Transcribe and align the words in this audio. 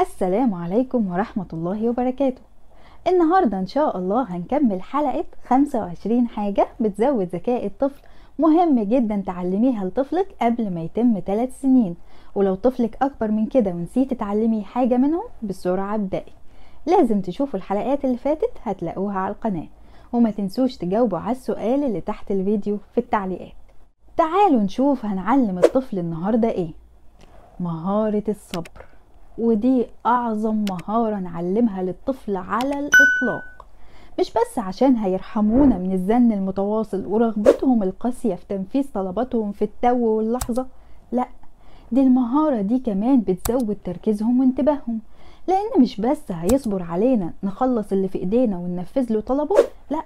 السلام 0.00 0.54
عليكم 0.54 1.12
ورحمة 1.12 1.46
الله 1.52 1.88
وبركاته. 1.88 2.42
النهاردة 3.08 3.58
إن 3.58 3.66
شاء 3.66 3.98
الله 3.98 4.22
هنكمل 4.36 4.82
حلقة 4.82 5.24
25 5.44 6.28
حاجة 6.28 6.68
بتزود 6.80 7.26
ذكاء 7.26 7.66
الطفل. 7.66 8.02
مهم 8.38 8.82
جدا 8.82 9.22
تعلميها 9.26 9.84
لطفلك 9.84 10.34
قبل 10.42 10.74
ما 10.74 10.82
يتم 10.82 11.20
3 11.26 11.52
سنين. 11.52 11.96
ولو 12.34 12.54
طفلك 12.54 12.96
أكبر 13.02 13.30
من 13.30 13.46
كده 13.46 13.70
ونسيتي 13.70 14.14
تعلمي 14.14 14.64
حاجة 14.64 14.96
منهم 14.96 15.24
بسرعة 15.42 15.94
ابدأي. 15.94 16.32
لازم 16.86 17.20
تشوفوا 17.20 17.58
الحلقات 17.58 18.04
اللي 18.04 18.16
فاتت 18.16 18.52
هتلاقوها 18.62 19.18
على 19.18 19.34
القناة. 19.34 19.68
وما 20.12 20.30
تنسوش 20.30 20.76
تجاوبوا 20.76 21.18
على 21.18 21.32
السؤال 21.32 21.84
اللي 21.84 22.00
تحت 22.00 22.30
الفيديو 22.30 22.78
في 22.92 22.98
التعليقات. 22.98 23.52
تعالوا 24.16 24.60
نشوف 24.60 25.04
هنعلم 25.04 25.58
الطفل 25.58 25.98
النهاردة 25.98 26.50
إيه. 26.50 26.70
مهارة 27.60 28.24
الصبر. 28.28 28.95
ودي 29.38 29.86
أعظم 30.06 30.64
مهارة 30.70 31.16
نعلمها 31.16 31.82
للطفل 31.82 32.36
على 32.36 32.78
الإطلاق. 32.78 33.66
مش 34.20 34.30
بس 34.32 34.58
عشان 34.58 34.96
هيرحمونا 34.96 35.78
من 35.78 35.92
الزن 35.92 36.32
المتواصل 36.32 37.06
ورغبتهم 37.06 37.82
القاسية 37.82 38.34
في 38.34 38.44
تنفيذ 38.48 38.86
طلباتهم 38.94 39.52
في 39.52 39.62
التو 39.62 39.96
واللحظة 40.06 40.66
لأ 41.12 41.28
دي 41.92 42.00
المهارة 42.02 42.60
دي 42.60 42.78
كمان 42.78 43.20
بتزود 43.20 43.76
تركيزهم 43.84 44.40
وانتباههم. 44.40 45.00
لأن 45.48 45.80
مش 45.82 46.00
بس 46.00 46.22
هيصبر 46.32 46.82
علينا 46.82 47.32
نخلص 47.42 47.92
اللي 47.92 48.08
في 48.08 48.18
إيدينا 48.18 48.58
وننفذ 48.58 49.12
له 49.12 49.20
طلبه 49.20 49.56
لأ 49.90 50.02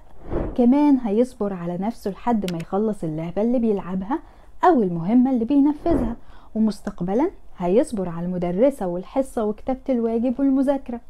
كمان 0.54 0.98
هيصبر 0.98 1.52
على 1.52 1.78
نفسه 1.78 2.10
لحد 2.10 2.52
ما 2.52 2.58
يخلص 2.58 3.04
اللعبة 3.04 3.42
اللي 3.42 3.58
بيلعبها 3.58 4.18
أو 4.64 4.82
المهمة 4.82 5.30
اللي 5.30 5.44
بينفذها. 5.44 6.16
ومستقبلا 6.54 7.30
هيصبر 7.60 8.08
على 8.08 8.26
المدرسة 8.26 8.86
والحصة 8.86 9.44
وكتابة 9.44 9.80
الواجب 9.88 10.40
والمذاكرة. 10.40 11.00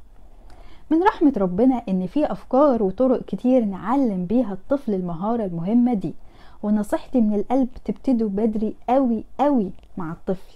من 0.91 1.03
رحمة 1.03 1.33
ربنا 1.37 1.83
إن 1.89 2.07
في 2.07 2.33
أفكار 2.33 2.83
وطرق 2.83 3.25
كتير 3.25 3.65
نعلم 3.65 4.25
بيها 4.27 4.53
الطفل 4.53 4.95
المهارة 4.95 5.45
المهمة 5.45 5.95
دي 5.95 6.15
ونصيحتي 6.63 7.21
من 7.21 7.35
القلب 7.35 7.69
تبتدوا 7.85 8.29
بدري 8.29 8.75
قوي 8.89 9.25
قوي 9.41 9.71
مع 9.97 10.13
الطفل. 10.13 10.55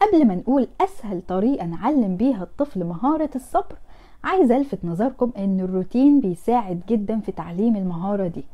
قبل 0.00 0.26
ما 0.26 0.34
نقول 0.34 0.68
أسهل 0.80 1.22
طريقة 1.28 1.66
نعلم 1.66 2.16
بيها 2.16 2.42
الطفل 2.42 2.84
مهارة 2.84 3.30
الصبر 3.36 3.76
عايزة 4.24 4.56
ألفت 4.56 4.84
نظركم 4.84 5.30
إن 5.38 5.60
الروتين 5.60 6.20
بيساعد 6.20 6.80
جدا 6.88 7.20
في 7.20 7.32
تعليم 7.32 7.76
المهارة 7.76 8.26
دي. 8.26 8.44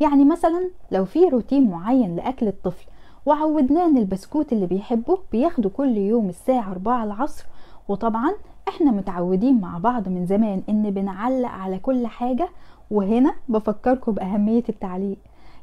يعني 0.00 0.24
مثلا 0.24 0.70
لو 0.90 1.04
في 1.04 1.28
روتين 1.28 1.70
معين 1.70 2.16
لأكل 2.16 2.48
الطفل 2.48 2.84
وعودناه 3.26 3.86
إن 3.86 3.96
البسكوت 3.98 4.52
اللي 4.52 4.66
بيحبه 4.66 5.18
بياخده 5.32 5.68
كل 5.68 5.96
يوم 5.96 6.28
الساعة 6.28 6.70
4 6.70 7.04
العصر. 7.04 7.46
وطبعا 7.88 8.32
إحنا 8.68 8.90
متعودين 8.90 9.60
مع 9.60 9.78
بعض 9.78 10.08
من 10.08 10.26
زمان 10.26 10.62
إن 10.68 10.90
بنعلق 10.90 11.48
على 11.48 11.78
كل 11.78 12.06
حاجة 12.06 12.48
وهنا 12.90 13.34
بفكركم 13.48 14.12
بأهمية 14.12 14.62
التعليق. 14.68 15.18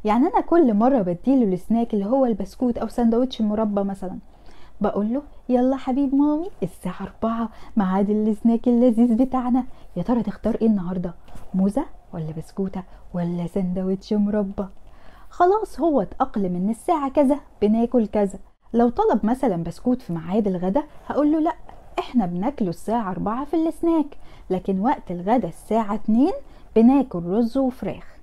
يعني 0.05 0.27
أنا 0.27 0.41
كل 0.41 0.73
مرة 0.73 1.01
بديله 1.01 1.53
السناك 1.53 1.93
اللي 1.93 2.05
هو 2.05 2.25
البسكوت 2.25 2.77
أو 2.77 2.87
سندوتش 2.87 3.41
المربى 3.41 3.83
مثلا 3.83 4.17
بقول 4.81 5.13
له 5.13 5.21
يلا 5.49 5.75
حبيب 5.75 6.15
مامي 6.15 6.49
الساعة 6.63 7.01
أربعة 7.01 7.49
ميعاد 7.77 8.09
السناك 8.09 8.67
اللذيذ 8.67 9.15
بتاعنا. 9.15 9.63
يا 9.95 10.03
ترى 10.03 10.23
تختار 10.23 10.55
إيه 10.61 10.67
النهاردة 10.67 11.13
موزة 11.53 11.85
ولا 12.13 12.31
بسكوتة 12.37 12.83
ولا 13.13 13.47
سندوتش 13.47 14.13
مربى؟ 14.13 14.65
خلاص 15.37 15.79
هو 15.79 16.01
اتأقلم 16.01 16.55
إن 16.55 16.69
الساعة 16.69 17.09
كذا 17.09 17.39
بناكل 17.61 18.07
كذا. 18.07 18.39
لو 18.73 18.89
طلب 18.89 19.25
مثلا 19.25 19.63
بسكوت 19.63 20.01
في 20.01 20.13
ميعاد 20.13 20.47
الغدا 20.47 20.83
هقول 21.07 21.31
له 21.31 21.39
لا 21.39 21.53
إحنا 21.99 22.25
بناكله 22.25 22.69
الساعة 22.69 23.11
أربعة 23.11 23.45
في 23.45 23.67
السناك 23.67 24.17
لكن 24.49 24.79
وقت 24.79 25.11
الغدا 25.11 25.47
الساعة 25.47 25.95
اتنين 25.95 26.33
بناكل 26.75 27.23
رز 27.23 27.57
وفراخ. 27.57 28.17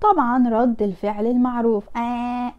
طبعا 0.00 0.48
رد 0.48 0.82
الفعل 0.82 1.26
المعروف. 1.26 1.96
آه. 1.96 2.52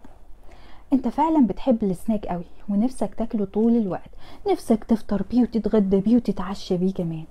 أنت 0.94 1.08
فعلا 1.08 1.48
بتحب 1.48 1.84
السناك 1.84 2.26
قوي 2.26 2.46
ونفسك 2.70 3.16
تاكله 3.16 3.46
طول 3.46 3.76
الوقت. 3.76 4.10
نفسك 4.52 4.84
تفطر 4.84 5.24
بيه 5.32 5.42
وتتغدى 5.42 5.98
بيه 6.02 6.16
وتتعشى 6.16 6.78
بيه 6.78 6.94
كمان. 6.94 7.26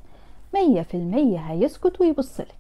مية 0.55 0.83
في 0.83 0.97
المية 0.97 1.39
هيسكت 1.39 2.01
ويبصلك 2.01 2.55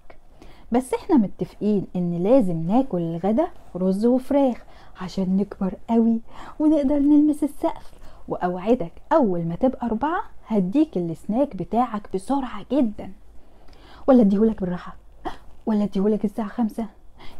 بس 0.72 0.94
إحنا 0.94 1.16
متفقين 1.16 1.86
ان 1.96 2.22
لازم 2.22 2.62
ناكل 2.66 2.98
الغدا 2.98 3.48
رز 3.76 4.06
وفراخ 4.06 4.64
عشان 5.00 5.36
نكبر 5.36 5.74
قوي 5.90 6.20
ونقدر 6.60 6.98
نلمس 6.98 7.44
السقف. 7.44 7.92
وأوعدك 8.28 8.92
أول 9.12 9.44
ما 9.44 9.54
تبقى 9.54 9.86
أربعة 9.86 10.22
هديك 10.46 10.96
السناك 10.96 11.56
بتاعك 11.56 12.08
بسرعة 12.14 12.66
جدا. 12.72 13.12
ولا 14.06 14.20
أديهولك 14.20 14.60
بالراحة. 14.60 14.96
ولا 15.66 15.84
أديهولك 15.84 16.24
الساعة 16.24 16.48
خمسة. 16.48 16.86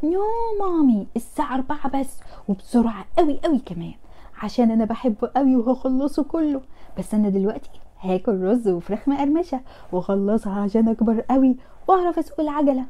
نو 0.04 0.20
مامي 0.60 1.06
الساعة 1.16 1.54
أربعة 1.54 2.00
بس. 2.00 2.20
وبسرعة 2.48 3.04
قوي 3.18 3.40
قوي 3.44 3.58
كمان. 3.58 3.94
عشان 4.42 4.70
أنا 4.70 4.84
بحبه 4.84 5.30
قوي 5.36 5.56
وهخلصه 5.56 6.22
كله. 6.22 6.60
بس 6.98 7.14
أنا 7.14 7.28
دلوقتي 7.28 7.70
هاكل 8.00 8.42
رز 8.42 8.68
وفراخ 8.68 9.08
مقرمشة. 9.08 9.60
وأخلصها 9.92 10.60
عشان 10.60 10.88
أكبر 10.88 11.20
قوي 11.20 11.56
وأعرف 11.88 12.18
أسوق 12.18 12.40
العجلة. 12.40 12.84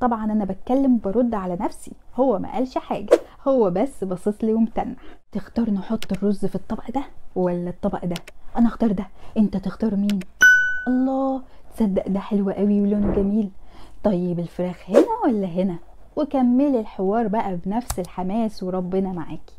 طبعا 0.00 0.24
أنا 0.24 0.44
بتكلم 0.44 0.94
وبرد 0.94 1.34
على 1.34 1.56
نفسي. 1.60 1.92
هو 2.16 2.38
ما 2.38 2.52
قالش 2.52 2.78
حاجة. 2.78 3.20
هو 3.48 3.70
بس 3.70 4.04
باصص 4.04 4.44
لي 4.44 4.52
ومتنح. 4.52 4.96
تختار 5.32 5.70
نحط 5.70 6.12
الرز 6.12 6.46
في 6.46 6.54
الطبق 6.54 6.90
ده 6.90 7.02
ولا 7.36 7.70
الطبق 7.70 8.04
ده؟ 8.04 8.16
أنا 8.56 8.68
أختار 8.68 8.92
ده. 8.92 9.06
أنت 9.38 9.56
تختار 9.56 9.96
مين؟ 9.96 10.20
الله 10.88 11.42
تصدق 11.76 12.08
ده 12.08 12.20
حلو 12.20 12.50
قوي 12.50 12.80
ولونه 12.80 13.12
جميل. 13.12 13.50
طيب 14.04 14.38
الفراخ 14.38 14.90
هنا 14.90 15.06
ولا 15.24 15.46
هنا؟ 15.46 15.76
وكملي 16.16 16.80
الحوار 16.80 17.28
بقى 17.28 17.56
بنفس 17.56 17.98
الحماس 17.98 18.62
وربنا 18.62 19.12
معاكي. 19.12 19.54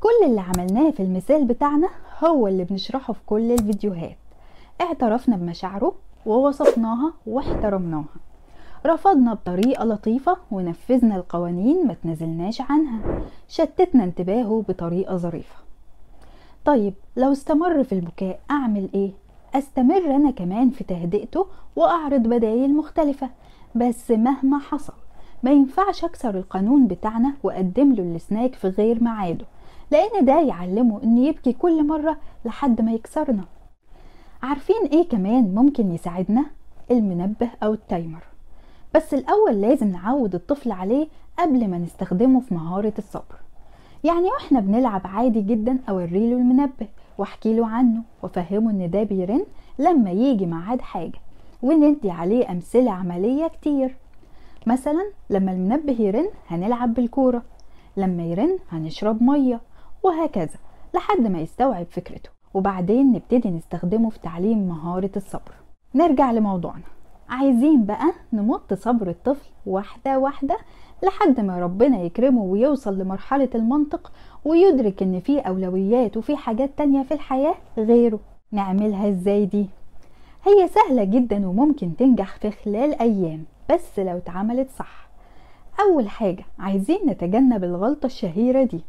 كل 0.00 0.26
اللي 0.26 0.40
عملناه 0.40 0.90
في 0.90 1.02
المثال 1.02 1.44
بتاعنا 1.44 1.88
هو 2.24 2.48
اللي 2.48 2.64
بنشرحه 2.64 3.12
في 3.12 3.20
كل 3.26 3.52
الفيديوهات. 3.52 4.18
اعترفنا 4.80 5.36
بمشاعره 5.36 5.94
ووصفناها 6.26 7.12
واحترمناها. 7.26 8.04
رفضنا 8.86 9.34
بطريقة 9.34 9.84
لطيفة 9.84 10.36
ونفذنا 10.50 11.16
القوانين 11.16 11.86
ما 11.86 11.94
تنزلناش 11.94 12.60
عنها. 12.60 13.00
شتتنا 13.48 14.04
انتباهه 14.04 14.64
بطريقة 14.68 15.16
ظريفة. 15.16 15.54
طيب 16.64 16.94
لو 17.16 17.32
استمر 17.32 17.84
في 17.84 17.92
البكاء 17.92 18.40
أعمل 18.50 18.88
إيه؟ 18.94 19.10
أستمر 19.54 20.16
أنا 20.16 20.30
كمان 20.30 20.70
في 20.70 20.84
تهدئته 20.84 21.46
وأعرض 21.76 22.20
بدايل 22.22 22.76
مختلفة. 22.76 23.30
بس 23.74 24.10
مهما 24.10 24.58
حصل 24.58 24.92
ما 25.42 25.50
ينفعش 25.50 26.04
أكسر 26.04 26.38
القانون 26.38 26.86
بتاعنا 26.86 27.34
وأقدم 27.42 27.92
له 27.92 28.02
السناك 28.02 28.54
في 28.54 28.68
غير 28.68 29.04
ميعاده 29.04 29.44
لأن 29.90 30.24
ده 30.24 30.40
يعلمه 30.40 31.02
إن 31.02 31.18
يبكي 31.18 31.52
كل 31.52 31.86
مرة 31.86 32.16
لحد 32.44 32.80
ما 32.80 32.92
يكسرنا. 32.92 33.44
عارفين 34.42 34.82
إيه 34.92 35.08
كمان 35.08 35.54
ممكن 35.54 35.92
يساعدنا؟ 35.92 36.44
المنبه 36.90 37.50
أو 37.62 37.72
التايمر. 37.72 38.22
بس 38.94 39.14
الأول 39.14 39.60
لازم 39.60 39.88
نعود 39.88 40.34
الطفل 40.34 40.72
عليه 40.72 41.08
قبل 41.38 41.68
ما 41.68 41.78
نستخدمه 41.78 42.40
في 42.40 42.54
مهارة 42.54 42.92
الصبر. 42.98 43.34
يعني 44.04 44.24
وإحنا 44.24 44.60
بنلعب 44.60 45.00
عادي 45.04 45.40
جدا 45.40 45.78
أوريله 45.88 46.36
المنبه 46.36 46.88
وأحكي 47.18 47.56
له 47.56 47.66
عنه 47.66 48.02
وأفهمه 48.22 48.70
إن 48.70 48.90
ده 48.90 49.02
بيرن 49.02 49.44
لما 49.78 50.10
يجي 50.10 50.46
ميعاد 50.46 50.80
حاجة 50.80 51.18
وندي 51.62 52.10
عليه 52.10 52.50
أمثلة 52.50 52.90
عملية 52.90 53.46
كتير. 53.46 53.96
مثلا 54.66 55.10
لما 55.30 55.52
المنبه 55.52 55.92
يرن 56.02 56.28
هنلعب 56.48 56.94
بالكورة 56.94 57.42
لما 57.96 58.22
يرن 58.22 58.58
هنشرب 58.70 59.22
مية 59.22 59.60
وهكذا 60.02 60.58
لحد 60.94 61.20
ما 61.20 61.40
يستوعب 61.40 61.86
فكرته. 61.90 62.30
وبعدين 62.54 63.12
نبتدي 63.12 63.50
نستخدمه 63.50 64.10
في 64.10 64.18
تعليم 64.18 64.68
مهارة 64.68 65.10
الصبر. 65.16 65.52
نرجع 65.94 66.32
لموضوعنا. 66.32 66.82
عايزين 67.28 67.84
بقى 67.84 68.12
نمط 68.32 68.74
صبر 68.74 69.08
الطفل 69.08 69.48
واحدة 69.66 70.18
واحدة 70.18 70.56
لحد 71.04 71.40
ما 71.40 71.58
ربنا 71.60 72.02
يكرمه 72.02 72.42
ويوصل 72.42 72.98
لمرحلة 72.98 73.48
المنطق 73.54 74.12
ويدرك 74.44 75.02
إن 75.02 75.20
في 75.20 75.38
أولويات 75.38 76.16
وفي 76.16 76.36
حاجات 76.36 76.70
تانية 76.76 77.02
في 77.02 77.14
الحياة 77.14 77.54
غيره. 77.78 78.20
نعملها 78.52 79.08
إزاي 79.08 79.46
دي؟ 79.46 79.66
هي 80.44 80.68
سهلة 80.68 81.04
جدا 81.04 81.48
وممكن 81.48 81.96
تنجح 81.96 82.36
في 82.36 82.50
خلال 82.50 83.00
أيام 83.00 83.44
بس 83.70 83.98
لو 83.98 84.16
اتعملت 84.16 84.70
صح. 84.70 85.08
أول 85.80 86.08
حاجة 86.08 86.44
عايزين 86.58 86.98
نتجنب 87.06 87.64
الغلطة 87.64 88.06
الشهيرة 88.06 88.62
دي. 88.62 88.80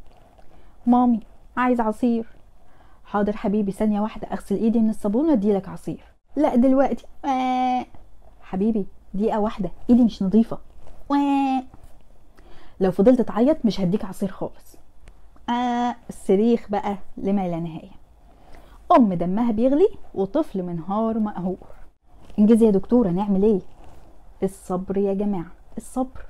مامي 0.85 1.19
عايز 1.57 1.81
عصير. 1.81 2.25
حاضر 3.05 3.35
حبيبي 3.37 3.71
ثانية 3.71 4.01
واحدة 4.01 4.27
أغسل 4.27 4.55
إيدي 4.55 4.79
من 4.79 4.89
الصابون 4.89 5.29
وأديلك 5.29 5.69
عصير. 5.69 6.03
لا 6.35 6.55
دلوقتي. 6.55 7.05
آه. 7.25 7.85
حبيبي 8.49 8.85
دقيقة 9.13 9.39
واحدة 9.39 9.71
إيدي 9.89 10.03
مش 10.03 10.23
نظيفة. 10.23 10.57
لو 12.79 12.91
فضلت 12.91 13.21
تعيط 13.21 13.57
مش 13.65 13.81
هديك 13.81 14.05
عصير 14.05 14.29
خالص. 14.29 14.77
آه 15.49 15.95
الصريخ 16.09 16.69
بقى 16.69 16.97
لما 17.17 17.47
لا 17.47 17.59
نهاية. 17.59 17.91
أم 18.95 19.13
دمها 19.13 19.51
بيغلي 19.51 19.89
وطفل 20.13 20.63
منهار 20.63 21.19
مقهور. 21.19 21.67
انجزي 22.39 22.65
يا 22.65 22.71
دكتورة 22.71 23.09
نعمل 23.09 23.43
إيه؟ 23.43 23.59
الصبر 24.43 24.97
يا 24.97 25.13
جماعة 25.13 25.51
الصبر. 25.77 26.25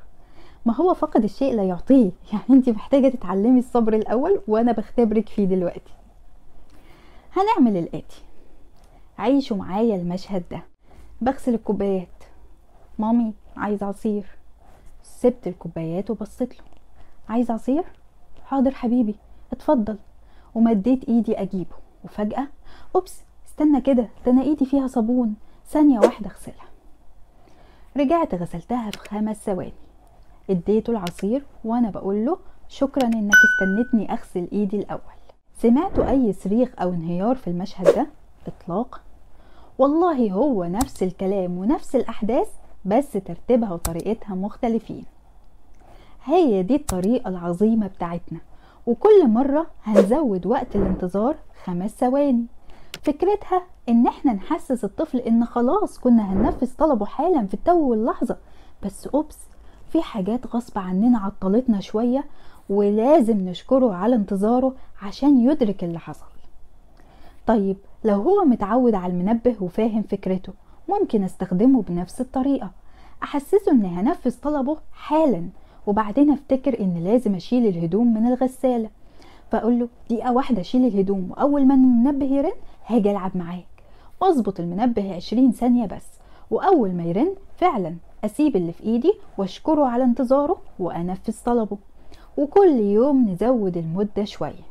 ما 0.66 0.76
هو 0.76 0.94
فقد 0.94 1.24
الشيء 1.24 1.54
لا 1.54 1.64
يعطيه. 1.64 2.12
يعني 2.34 2.44
انت 2.50 2.70
محتاجة 2.70 3.08
تتعلمي 3.08 3.60
الصبر 3.60 3.94
الأول 3.94 4.42
وأنا 4.48 4.72
بختبرك 4.72 5.30
فيه 5.30 5.46
دلوقتي. 5.46 5.94
هنعمل 7.34 7.78
الآتي. 7.78 8.24
عيشوا 9.18 9.58
معايا 9.58 9.96
المشهد 9.96 10.44
ده. 10.52 10.69
بغسل 11.22 11.54
الكوبايات. 11.54 12.24
مامي 13.00 13.34
عايز 13.58 13.84
عصير. 13.84 14.26
سبت 15.04 15.48
الكوبايات 15.48 16.12
وبصيت 16.12 16.54
له. 16.60 16.66
عايز 17.30 17.52
عصير؟ 17.52 17.84
حاضر 18.46 18.72
حبيبي 18.72 19.16
اتفضل. 19.52 19.98
ومديت 20.56 21.10
ايدي 21.10 21.42
اجيبه. 21.42 21.76
وفجأة 22.04 22.48
أوبس 22.96 23.22
استنى 23.48 23.82
كده 23.82 24.08
ده 24.26 24.32
أنا 24.32 24.42
ايدي 24.42 24.66
فيها 24.66 24.88
صابون. 24.88 25.36
ثانية 25.68 26.00
واحدة 26.00 26.30
اغسلها. 26.30 26.66
رجعت 27.98 28.36
غسلتها 28.36 28.92
في 28.92 28.98
خمس 28.98 29.38
ثواني. 29.38 29.74
اديته 30.50 30.92
العصير 30.92 31.46
وأنا 31.64 31.90
بقول 31.90 32.26
له 32.26 32.38
شكرا 32.70 33.06
إنك 33.08 33.34
استنتني 33.34 34.14
أغسل 34.14 34.48
إيدي 34.52 34.80
الأول. 34.80 35.02
سمعتوا 35.58 36.10
أي 36.10 36.34
صريخ 36.34 36.74
أو 36.82 36.90
انهيار 36.94 37.36
في 37.36 37.48
المشهد 37.50 37.96
ده؟ 37.96 38.08
اطلاقا. 38.48 39.00
والله 39.80 40.32
هو 40.32 40.64
نفس 40.64 41.04
الكلام 41.04 41.58
ونفس 41.58 41.96
الأحداث 41.96 42.48
بس 42.86 43.12
ترتيبها 43.12 43.74
وطريقتها 43.74 44.36
مختلفين. 44.36 45.06
هي 46.24 46.64
دي 46.64 46.76
الطريقة 46.76 47.30
العظيمة 47.30 47.88
بتاعتنا. 47.88 48.40
وكل 48.88 49.28
مرة 49.28 49.68
هنزود 49.84 50.46
وقت 50.46 50.76
الانتظار 50.76 51.36
خمس 51.64 51.92
ثواني. 51.92 52.46
فكرتها 53.04 53.64
إن 53.90 54.08
إحنا 54.08 54.34
نحسس 54.34 54.84
الطفل 54.84 55.18
إن 55.18 55.46
خلاص 55.46 56.00
كنا 56.00 56.34
هننفذ 56.34 56.76
طلبه 56.78 57.06
حالا 57.06 57.46
في 57.46 57.54
التو 57.54 57.80
واللحظة. 57.90 58.38
بس 58.86 59.08
أوبس 59.08 59.38
في 59.90 60.02
حاجات 60.02 60.56
غصب 60.56 60.78
عننا 60.80 61.20
عطلتنا 61.20 61.80
شوية 61.80 62.26
ولازم 62.70 63.38
نشكره 63.38 63.94
على 63.94 64.16
انتظاره 64.16 64.76
عشان 65.02 65.42
يدرك 65.50 65.84
اللي 65.84 66.00
حصل. 66.00 66.26
طيب 67.50 67.78
لو 68.04 68.22
هو 68.22 68.46
متعود 68.46 68.96
على 68.96 69.14
المنبه 69.14 69.56
وفاهم 69.62 70.02
فكرته 70.02 70.54
ممكن 70.90 71.24
أستخدمه 71.24 71.82
بنفس 71.82 72.22
الطريقة. 72.22 72.72
أحسسه 73.24 73.72
إني 73.72 73.88
هنفذ 73.88 74.40
طلبه 74.42 74.78
حالا 74.94 75.50
وبعدين 75.88 76.32
أفتكر 76.32 76.80
ان 76.80 77.04
لازم 77.04 77.36
أشيل 77.36 77.68
الهدوم 77.68 78.14
من 78.14 78.28
الغسالة. 78.28 78.90
فأقول 79.52 79.80
له 79.80 79.88
دقيقة 80.10 80.34
واحدة 80.34 80.62
اشيل 80.62 80.86
الهدوم 80.86 81.32
وأول 81.32 81.66
ما 81.66 81.74
المنبه 81.74 82.26
يرن 82.26 82.52
هاجي 82.88 83.12
ألعب 83.12 83.38
معاك. 83.38 83.84
واظبط 84.22 84.60
المنبه 84.60 85.16
عشرين 85.16 85.52
ثانية 85.52 85.86
بس 85.86 86.08
وأول 86.52 86.92
ما 86.92 87.04
يرن 87.04 87.36
فعلا 87.58 87.96
أسيب 88.26 88.56
اللي 88.56 88.72
في 88.72 88.84
إيدي 88.84 89.14
وأشكره 89.38 89.86
على 89.86 90.04
انتظاره 90.04 90.62
وأنفذ 90.80 91.36
طلبه. 91.46 91.78
وكل 92.38 92.80
يوم 92.80 93.30
نزود 93.30 93.78
المدة 93.78 94.24
شوية. 94.24 94.69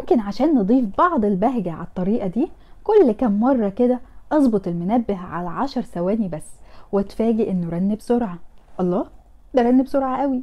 ممكن 0.00 0.20
عشان 0.20 0.54
نضيف 0.54 0.84
بعض 0.98 1.24
البهجة 1.24 1.72
على 1.72 1.86
الطريقة 1.86 2.26
دي 2.26 2.48
كل 2.84 3.12
كم 3.12 3.40
مرة 3.40 3.68
كده 3.68 4.00
أظبط 4.32 4.68
المنبه 4.68 5.16
على 5.16 5.48
عشر 5.48 5.82
ثواني 5.82 6.28
بس 6.28 6.46
وأتفاجئ 6.92 7.50
إنه 7.50 7.70
رن 7.70 7.94
بسرعة. 7.94 8.38
الله! 8.80 9.06
ده 9.54 9.62
رن 9.62 9.82
بسرعة 9.82 10.22
قوي. 10.22 10.42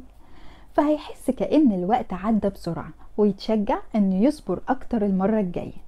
فهيحس 0.74 1.30
كأن 1.30 1.72
الوقت 1.72 2.12
عدى 2.12 2.48
بسرعة 2.48 2.88
ويتشجع 3.16 3.78
إنه 3.94 4.22
يصبر 4.22 4.60
أكتر 4.68 5.04
المرة 5.06 5.40
الجاية. 5.40 5.82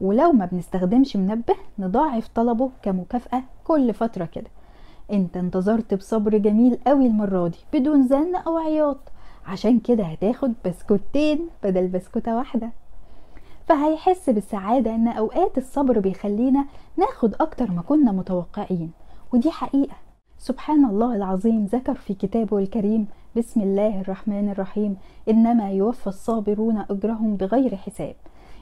ولو 0.00 0.32
ما 0.32 0.46
بنستخدمش 0.46 1.16
منبه 1.16 1.54
نضاعف 1.78 2.28
طلبه 2.28 2.70
كمكافأة 2.82 3.42
كل 3.64 3.94
فترة 3.94 4.24
كده. 4.24 4.50
أنت 5.12 5.36
انتظرت 5.36 5.94
بصبر 5.94 6.36
جميل 6.36 6.78
قوي 6.86 7.06
المرة 7.06 7.48
دي 7.48 7.58
بدون 7.72 8.02
زن 8.02 8.34
أو 8.36 8.58
عياط. 8.58 8.98
عشان 9.46 9.78
كده 9.78 10.04
هتاخد 10.04 10.52
بسكوتين 10.64 11.48
بدل 11.62 11.88
بسكوتة 11.88 12.36
واحدة. 12.36 12.70
فهيحس 13.66 14.30
بالسعادة 14.30 14.94
إن 14.94 15.08
أوقات 15.08 15.58
الصبر 15.58 15.98
بيخلينا 16.00 16.64
ناخد 16.96 17.34
أكتر 17.34 17.70
ما 17.70 17.82
كنا 17.82 18.12
متوقعين 18.12 18.90
ودي 19.32 19.50
حقيقة. 19.50 19.96
سبحان 20.38 20.84
الله 20.84 21.16
العظيم 21.16 21.64
ذكر 21.64 21.94
في 21.94 22.14
كتابه 22.14 22.58
الكريم 22.58 23.06
بسم 23.36 23.60
الله 23.60 24.00
الرحمن 24.00 24.48
الرحيم 24.50 24.96
إنما 25.28 25.70
يوفى 25.70 26.06
الصابرون 26.06 26.84
أجرهم 26.90 27.36
بغير 27.36 27.76
حساب. 27.76 28.14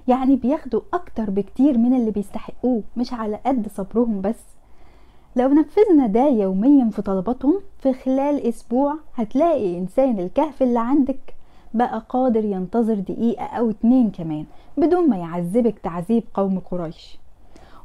يعني 0.08 0.36
بياخدوا 0.36 0.80
أكتر 0.92 1.30
بكتير 1.30 1.78
من 1.78 1.94
اللي 1.96 2.10
بيستحقوه 2.10 2.82
مش 2.96 3.12
على 3.12 3.36
قد 3.46 3.68
صبرهم 3.68 4.20
بس. 4.20 4.53
لو 5.36 5.48
نفذنا 5.48 6.06
ده 6.06 6.28
يوميا 6.28 6.90
في 6.90 7.02
طلباتهم 7.02 7.60
في 7.78 7.92
خلال 7.92 8.46
أسبوع 8.48 8.94
هتلاقي 9.14 9.78
إنسان 9.78 10.18
الكهف 10.18 10.62
اللي 10.62 10.78
عندك 10.80 11.34
بقى 11.74 12.02
قادر 12.08 12.44
ينتظر 12.44 12.94
دقيقة 12.94 13.44
أو 13.44 13.70
اتنين 13.70 14.10
كمان 14.10 14.44
بدون 14.76 15.08
ما 15.10 15.16
يعذبك 15.16 15.78
تعذيب 15.78 16.22
قوم 16.34 16.58
قريش. 16.58 17.18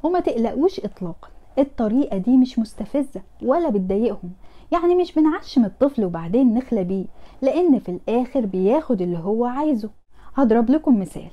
وما 0.04 0.19
تقلقوش 0.19 0.80
اطلاقا 0.80 1.28
الطريقة 1.60 2.18
دي 2.18 2.38
مش 2.38 2.60
مستفزة 2.60 3.22
ولا 3.44 3.69
بتضايقهم. 3.69 4.31
يعني 4.72 4.96
مش 4.96 5.13
بنعشم 5.13 5.66
الطفل 5.66 6.06
وبعدين 6.06 6.54
نخل 6.53 6.83
بيه 6.84 7.06
لأن 7.42 7.80
في 7.80 7.90
الآخر 7.90 8.46
بياخد 8.46 9.01
اللي 9.01 9.18
هو 9.18 9.46
عايزه. 9.46 9.90
هضرب 10.36 10.69
لكم 10.69 11.00
مثال. 11.00 11.28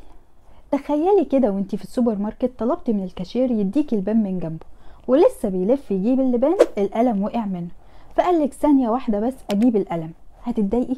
تخيلي 0.72 1.24
كده 1.24 1.50
وانتي 1.50 1.76
في 1.76 1.84
السوبر 1.84 2.16
ماركت 2.18 2.50
طلبتي 2.58 2.92
من 2.92 3.04
الكاشير 3.04 3.50
يديكي 3.50 3.96
لبان 3.96 4.22
من 4.22 4.38
جنبه. 4.38 4.66
ولسه 5.08 5.48
بيلف 5.48 5.90
يجيب 5.90 6.20
اللبان 6.20 6.56
القلم 6.78 7.22
وقع 7.22 7.44
منه. 7.46 7.68
فقالك 8.16 8.52
ثانية 8.52 8.88
واحدة 8.88 9.20
بس 9.20 9.34
أجيب 9.50 9.76
القلم. 9.76 10.10
هتتضايقي؟ 10.44 10.96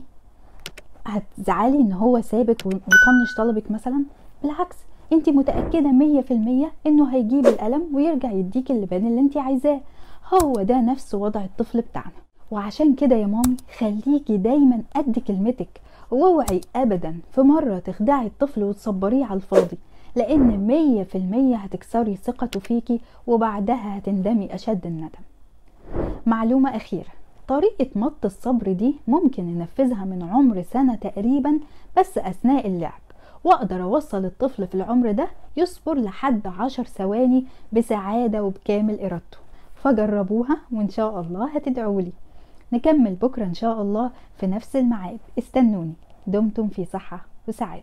هتزعلي 1.06 1.78
إن 1.78 1.93
هو 1.93 2.20
سابك 2.20 2.66
وطنش 2.66 3.34
طلبك 3.38 3.70
مثلا؟ 3.70 4.05
بالعكس 4.43 4.76
أنت 5.12 5.28
متأكدة 5.28 5.93
مية 5.93 6.20
في 6.20 6.31
المية 6.31 6.72
إنه 6.87 7.14
هيجيب 7.14 7.46
القلم 7.46 7.82
ويرجع 7.94 8.32
يديك 8.32 8.70
اللبان 8.70 9.06
اللي 9.06 9.20
أنت 9.20 9.37
عايزاه. 9.37 9.81
هو 10.34 10.52
ده 10.52 10.81
نفس 10.81 11.14
وضع 11.14 11.44
الطفل 11.44 11.81
بتاعنا. 11.81 12.12
وعشان 12.50 12.94
كده 12.94 13.16
يا 13.16 13.26
مامي 13.26 13.56
خليكي 13.78 14.37
دايما 14.37 14.82
قد 14.96 15.19
كلمتك 15.19 15.81
واوعي 16.10 16.60
ابدا 16.76 17.19
في 17.32 17.40
مرة 17.40 17.79
تخدعي 17.79 18.27
الطفل 18.27 18.65
وتصبريه 18.65 19.24
على 19.24 19.36
الفاضي. 19.36 19.79
لأن 20.19 20.67
مية 20.67 21.03
في 21.03 21.19
المية 21.19 21.56
هتكسري 21.56 22.17
ثقته 22.17 22.60
فيكي 22.60 23.01
وبعدها 23.27 23.98
هتندمي 23.98 24.55
أشد 24.55 24.87
الندم. 24.87 25.22
معلومة 26.27 26.77
أخيرة 26.77 27.08
طريقة 27.48 27.87
مط 27.94 28.25
الصبر 28.25 28.72
دي 28.72 28.94
ممكن 29.08 29.44
ننفذها 29.44 30.05
من 30.05 30.22
عمر 30.22 30.63
سنة 30.63 30.94
تقريبا 30.94 31.60
بس 31.98 32.19
أثناء 32.19 32.67
اللعب. 32.67 33.01
وأقدر 33.44 33.82
أوصل 33.82 34.25
الطفل 34.25 34.67
في 34.67 34.75
العمر 34.75 35.13
ده 35.13 35.29
يصبر 35.56 35.94
لحد 35.98 36.46
عشر 36.46 36.84
ثواني 36.84 37.44
بسعادة 37.72 38.43
وبكامل 38.44 39.01
إرادته. 39.01 39.39
فجربوها 39.75 40.56
وإن 40.72 40.89
شاء 40.89 41.20
الله 41.20 41.56
هتدعولي 41.56 42.13
نكمل 42.72 43.15
بكرة 43.15 43.44
إن 43.44 43.55
شاء 43.55 43.82
الله 43.82 44.10
في 44.37 44.46
نفس 44.46 44.77
الميعاد. 44.77 45.19
استنوني. 45.39 45.93
دمتم 46.27 46.69
في 46.69 46.84
صحة 46.84 47.25
وسعادة. 47.48 47.82